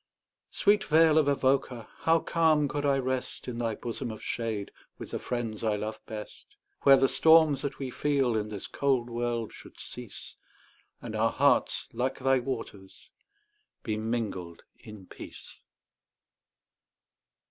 Sweet 0.49 0.83
vale 0.85 1.19
of 1.19 1.27
Avoca! 1.27 1.87
how 1.99 2.17
calm 2.21 2.67
could 2.67 2.87
I 2.87 2.97
rest 2.97 3.47
In 3.47 3.59
thy 3.59 3.75
bosom 3.75 4.09
of 4.09 4.23
shade, 4.23 4.71
with 4.97 5.11
the 5.11 5.19
friends 5.19 5.63
I 5.63 5.75
love 5.75 5.99
best, 6.07 6.55
Where 6.81 6.97
the 6.97 7.07
storms 7.07 7.61
that 7.61 7.77
we 7.77 7.91
feel 7.91 8.35
in 8.35 8.49
this 8.49 8.65
cold 8.65 9.11
world 9.11 9.53
should 9.53 9.79
cease, 9.79 10.37
And 11.03 11.15
our 11.15 11.31
hearts, 11.31 11.87
like 11.93 12.17
thy 12.17 12.39
waters, 12.39 13.11
be 13.83 13.95
mingled 13.95 14.63
in 14.79 15.05
peace. 15.05 15.61